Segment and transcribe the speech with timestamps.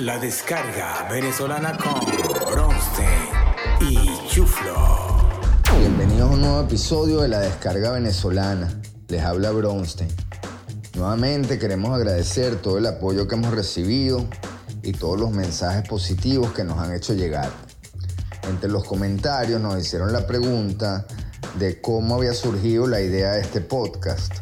[0.00, 2.00] La descarga venezolana con
[2.50, 3.28] Bronstein
[3.80, 5.18] y Chuflo.
[5.78, 8.80] Bienvenidos a un nuevo episodio de La descarga venezolana.
[9.08, 10.08] Les habla Bronstein.
[10.94, 14.24] Nuevamente queremos agradecer todo el apoyo que hemos recibido
[14.82, 17.50] y todos los mensajes positivos que nos han hecho llegar.
[18.48, 21.06] Entre los comentarios nos hicieron la pregunta
[21.58, 24.32] de cómo había surgido la idea de este podcast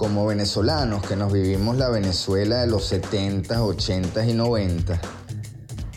[0.00, 4.98] como venezolanos que nos vivimos la Venezuela de los 70s, 80s y 90,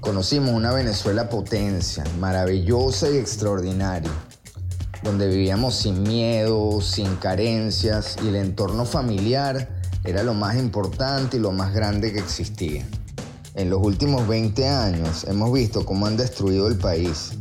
[0.00, 4.10] conocimos una Venezuela potencia, maravillosa y extraordinaria,
[5.04, 9.68] donde vivíamos sin miedo, sin carencias y el entorno familiar
[10.02, 12.84] era lo más importante y lo más grande que existía.
[13.54, 17.34] En los últimos 20 años hemos visto cómo han destruido el país,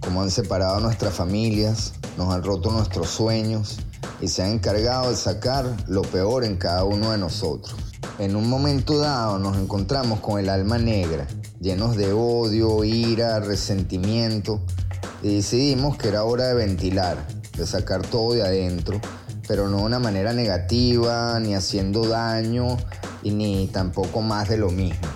[0.00, 3.80] cómo han separado nuestras familias, nos han roto nuestros sueños
[4.20, 7.74] y se ha encargado de sacar lo peor en cada uno de nosotros.
[8.18, 11.26] En un momento dado nos encontramos con el alma negra,
[11.60, 14.60] llenos de odio, ira, resentimiento,
[15.22, 17.16] y decidimos que era hora de ventilar,
[17.56, 19.00] de sacar todo de adentro,
[19.48, 22.76] pero no de una manera negativa, ni haciendo daño,
[23.22, 25.08] y ni tampoco más de lo mismo.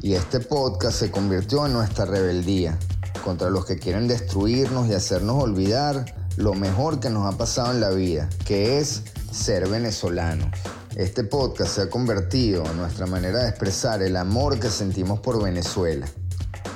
[0.00, 2.78] Y este podcast se convirtió en nuestra rebeldía
[3.24, 7.80] contra los que quieren destruirnos y hacernos olvidar lo mejor que nos ha pasado en
[7.80, 10.50] la vida, que es ser venezolano.
[10.96, 15.42] Este podcast se ha convertido en nuestra manera de expresar el amor que sentimos por
[15.42, 16.06] Venezuela.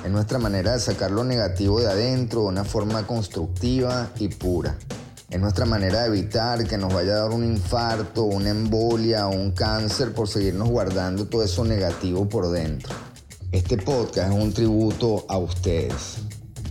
[0.03, 4.75] Es nuestra manera de sacar lo negativo de adentro de una forma constructiva y pura.
[5.29, 9.35] Es nuestra manera de evitar que nos vaya a dar un infarto, una embolia o
[9.35, 12.95] un cáncer por seguirnos guardando todo eso negativo por dentro.
[13.51, 16.19] Este podcast es un tributo a ustedes,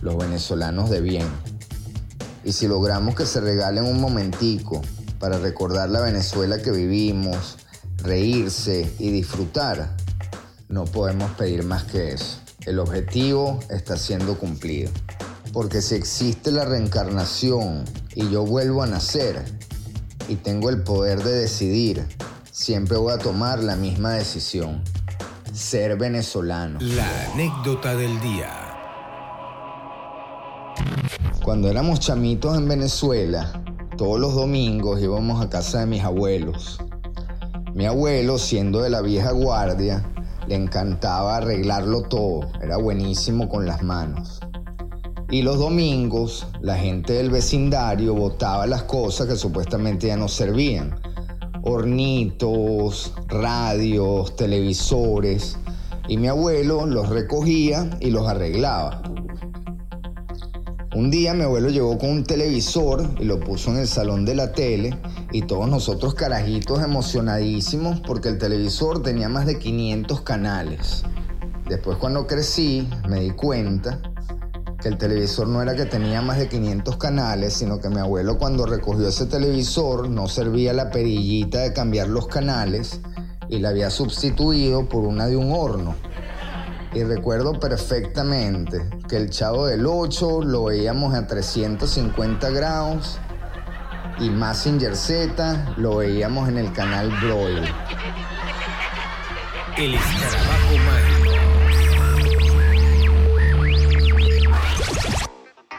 [0.01, 1.56] los venezolanos de bien.
[2.47, 4.81] Y si logramos que se regalen un momentico
[5.19, 7.57] para recordar la Venezuela que vivimos,
[7.97, 9.97] reírse y disfrutar,
[10.69, 12.37] no podemos pedir más que eso.
[12.65, 14.89] El objetivo está siendo cumplido.
[15.51, 17.83] Porque si existe la reencarnación
[18.15, 19.43] y yo vuelvo a nacer
[20.29, 22.07] y tengo el poder de decidir,
[22.49, 24.85] siempre voy a tomar la misma decisión.
[25.51, 26.79] Ser venezolano.
[26.79, 28.66] La anécdota del día.
[31.57, 33.63] Cuando éramos chamitos en Venezuela,
[33.97, 36.77] todos los domingos íbamos a casa de mis abuelos.
[37.73, 40.05] Mi abuelo, siendo de la vieja guardia,
[40.47, 44.39] le encantaba arreglarlo todo, era buenísimo con las manos.
[45.31, 51.01] Y los domingos, la gente del vecindario botaba las cosas que supuestamente ya no servían.
[51.63, 55.57] Hornitos, radios, televisores.
[56.07, 59.01] Y mi abuelo los recogía y los arreglaba.
[60.97, 64.33] Un día mi abuelo llegó con un televisor y lo puso en el salón de
[64.33, 64.97] la tele
[65.31, 71.03] y todos nosotros carajitos emocionadísimos porque el televisor tenía más de 500 canales.
[71.69, 74.01] Después cuando crecí me di cuenta
[74.81, 78.39] que el televisor no era que tenía más de 500 canales, sino que mi abuelo
[78.39, 83.01] cuando recogió ese televisor no servía la perillita de cambiar los canales
[83.49, 85.93] y la había sustituido por una de un horno.
[86.93, 93.19] Y recuerdo perfectamente que el Chavo del 8 lo veíamos a 350 grados
[94.19, 97.63] y Massinger Z lo veíamos en el canal Broil.
[99.77, 101.17] El escarabajo mágico.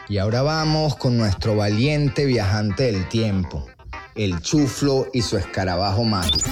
[0.07, 3.67] Y ahora vamos con nuestro valiente viajante del tiempo,
[4.15, 6.49] el chuflo y su escarabajo mágico.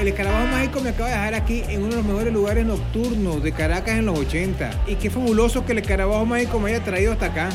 [0.00, 3.42] El escarabajo mágico me acaba de dejar aquí en uno de los mejores lugares nocturnos
[3.42, 4.70] de Caracas en los 80.
[4.86, 7.50] Y qué fabuloso que el escarabajo mágico me haya traído hasta acá.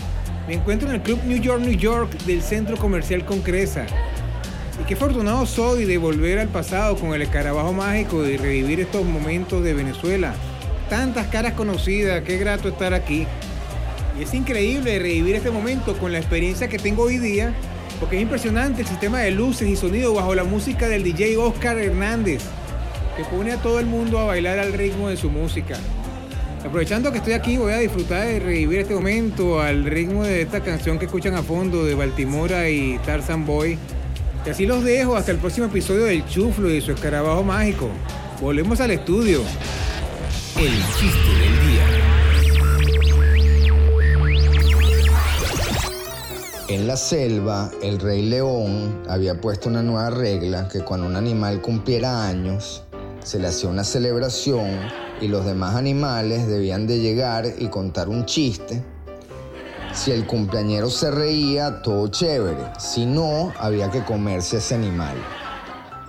[0.48, 3.88] Me encuentro en el Club New York, New York del Centro Comercial Concresa.
[4.80, 9.04] Y qué afortunado soy de volver al pasado con el escarabajo mágico y revivir estos
[9.04, 10.36] momentos de Venezuela.
[10.88, 13.26] Tantas caras conocidas, qué grato estar aquí.
[14.20, 17.56] Y es increíble revivir este momento con la experiencia que tengo hoy día
[18.00, 21.78] porque es impresionante el sistema de luces y sonido bajo la música del DJ Oscar
[21.78, 22.42] Hernández,
[23.18, 25.78] que pone a todo el mundo a bailar al ritmo de su música.
[26.66, 30.62] Aprovechando que estoy aquí, voy a disfrutar de revivir este momento al ritmo de esta
[30.62, 33.78] canción que escuchan a fondo de Baltimora y Tarzan Boy.
[34.46, 37.90] Y así los dejo hasta el próximo episodio del Chuflo y su escarabajo mágico.
[38.42, 39.42] Volvemos al estudio.
[40.58, 41.95] El chiste del día.
[46.76, 51.62] En la selva, el rey león había puesto una nueva regla que cuando un animal
[51.62, 52.84] cumpliera años,
[53.24, 54.78] se le hacía una celebración
[55.22, 58.84] y los demás animales debían de llegar y contar un chiste
[59.94, 62.74] Si el cumpleañero se reía, todo chévere.
[62.78, 65.16] Si no, había que comerse ese animal.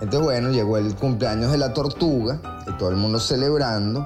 [0.01, 4.05] Entonces, bueno, llegó el cumpleaños de la tortuga y todo el mundo celebrando.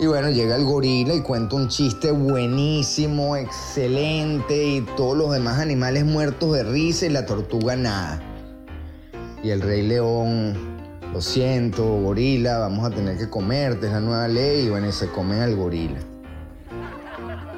[0.00, 5.58] Y bueno, llega el gorila y cuenta un chiste buenísimo, excelente, y todos los demás
[5.58, 8.18] animales muertos de risa y la tortuga nada.
[9.42, 10.54] Y el rey león,
[11.12, 14.92] lo siento, gorila, vamos a tener que comerte, es la nueva ley, y bueno, y
[14.92, 15.98] se comen al gorila.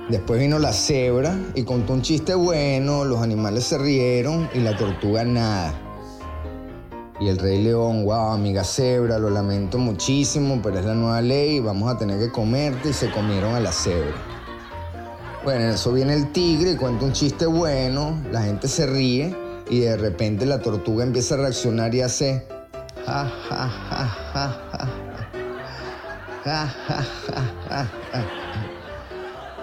[0.08, 4.76] Después vino la cebra y contó un chiste bueno, los animales se rieron y la
[4.76, 5.91] tortuga nada.
[7.22, 11.60] Y el rey león, wow, amiga cebra, lo lamento muchísimo, pero es la nueva ley,
[11.60, 14.16] vamos a tener que comerte y se comieron a la cebra.
[15.44, 19.36] Bueno, eso viene el tigre y cuenta un chiste bueno, la gente se ríe
[19.70, 22.44] y de repente la tortuga empieza a reaccionar y hace
[23.06, 24.56] ja ja ja ja
[26.44, 28.26] ja ja ja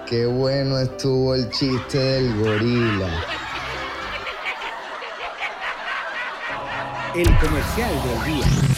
[0.06, 3.39] Qué bueno estuvo el chiste del gorila.
[7.14, 8.69] El comercial del día.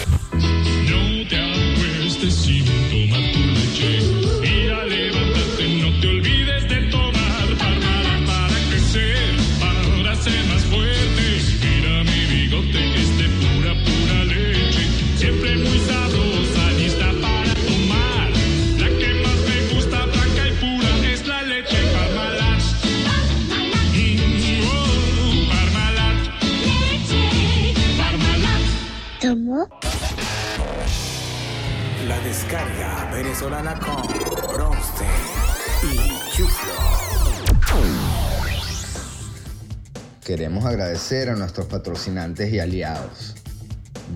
[32.24, 34.02] Descarga venezolana con
[34.54, 35.08] Bronstein
[35.82, 36.72] y Chuflo.
[40.24, 43.34] Queremos agradecer a nuestros patrocinantes y aliados.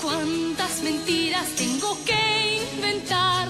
[0.03, 3.47] Cuántas mentiras tengo que inventar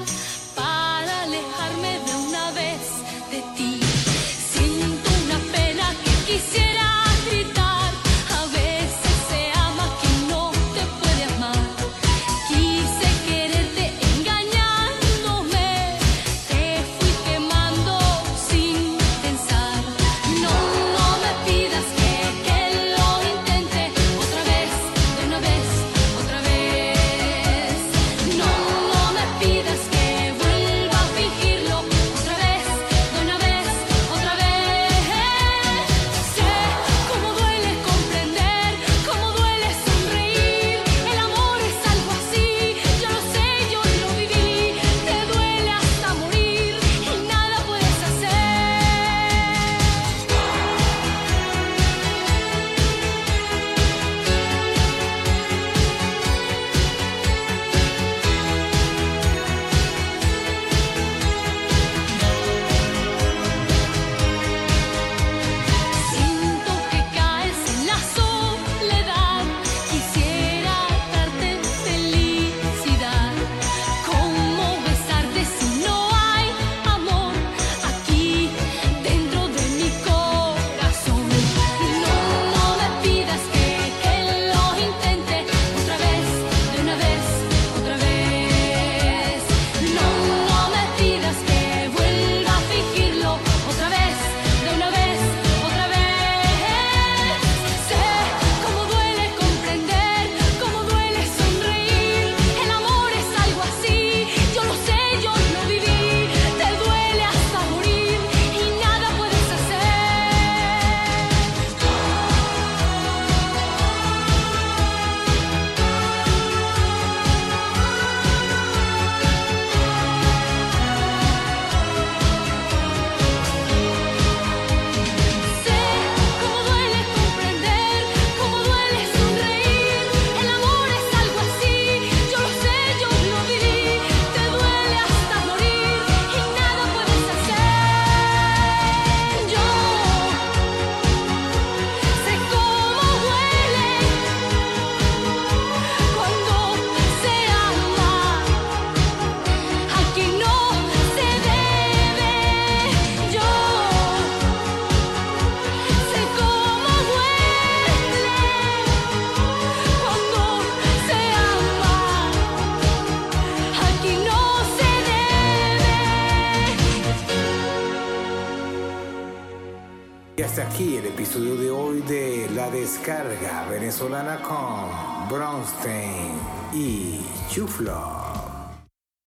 [171.25, 176.39] episodio de hoy de La Descarga Venezolana con Bronstein
[176.75, 178.24] y Chuflo.